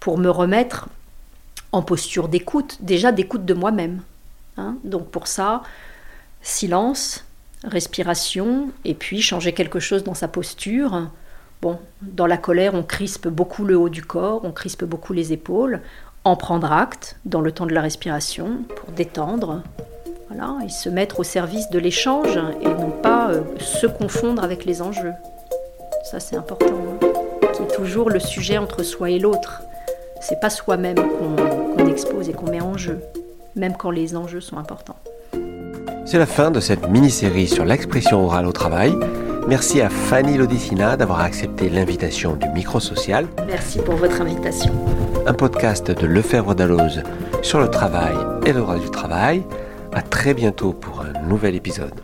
pour 0.00 0.18
me 0.18 0.30
remettre 0.30 0.88
en 1.72 1.82
posture 1.82 2.28
d'écoute, 2.28 2.78
déjà 2.80 3.12
d'écoute 3.12 3.44
de 3.44 3.54
moi-même. 3.54 4.02
Hein. 4.56 4.76
Donc 4.84 5.10
pour 5.10 5.26
ça, 5.26 5.62
silence, 6.42 7.24
respiration, 7.64 8.70
et 8.84 8.94
puis 8.94 9.20
changer 9.20 9.52
quelque 9.52 9.80
chose 9.80 10.04
dans 10.04 10.14
sa 10.14 10.28
posture. 10.28 11.10
Bon, 11.62 11.78
dans 12.00 12.26
la 12.26 12.38
colère, 12.38 12.74
on 12.74 12.82
crispe 12.82 13.28
beaucoup 13.28 13.64
le 13.64 13.76
haut 13.76 13.90
du 13.90 14.02
corps, 14.02 14.40
on 14.44 14.52
crispe 14.52 14.84
beaucoup 14.84 15.12
les 15.12 15.32
épaules. 15.32 15.80
En 16.24 16.36
prendre 16.36 16.70
acte 16.70 17.16
dans 17.24 17.40
le 17.40 17.52
temps 17.52 17.66
de 17.66 17.72
la 17.72 17.80
respiration 17.80 18.62
pour 18.76 18.92
détendre, 18.92 19.62
voilà, 20.28 20.58
et 20.64 20.68
se 20.68 20.88
mettre 20.88 21.20
au 21.20 21.24
service 21.24 21.70
de 21.70 21.78
l'échange 21.78 22.38
et 22.60 22.68
non 22.68 22.90
pas 22.90 23.30
euh, 23.30 23.40
se 23.58 23.86
confondre 23.86 24.44
avec 24.44 24.64
les 24.64 24.82
enjeux. 24.82 25.12
Ça, 26.10 26.20
c'est 26.20 26.36
important. 26.36 26.66
Hein. 26.66 27.08
Qui 27.54 27.62
est 27.62 27.74
toujours 27.74 28.10
le 28.10 28.20
sujet 28.20 28.58
entre 28.58 28.82
soi 28.82 29.10
et 29.10 29.18
l'autre. 29.18 29.62
C'est 30.20 30.40
pas 30.40 30.50
soi-même 30.50 30.96
qu'on 30.96 31.86
expose 31.86 32.28
et 32.28 32.32
qu'on 32.32 32.50
met 32.50 32.60
en 32.60 32.76
jeu, 32.76 33.00
même 33.56 33.76
quand 33.76 33.90
les 33.90 34.14
enjeux 34.14 34.40
sont 34.40 34.58
importants. 34.58 34.99
C'est 36.10 36.18
la 36.18 36.26
fin 36.26 36.50
de 36.50 36.58
cette 36.58 36.90
mini-série 36.90 37.46
sur 37.46 37.64
l'expression 37.64 38.24
orale 38.24 38.44
au 38.44 38.50
travail. 38.50 38.92
Merci 39.46 39.80
à 39.80 39.88
Fanny 39.88 40.36
Lodicina 40.38 40.96
d'avoir 40.96 41.20
accepté 41.20 41.68
l'invitation 41.68 42.34
du 42.34 42.48
Micro 42.48 42.80
Social. 42.80 43.28
Merci 43.46 43.78
pour 43.78 43.94
votre 43.94 44.20
invitation. 44.20 44.72
Un 45.24 45.34
podcast 45.34 45.88
de 45.88 46.06
Lefebvre 46.08 46.56
Dalloz 46.56 47.04
sur 47.42 47.60
le 47.60 47.70
travail 47.70 48.16
et 48.44 48.52
le 48.52 48.58
droit 48.58 48.80
du 48.80 48.90
travail. 48.90 49.44
À 49.92 50.02
très 50.02 50.34
bientôt 50.34 50.72
pour 50.72 51.02
un 51.02 51.12
nouvel 51.28 51.54
épisode. 51.54 51.94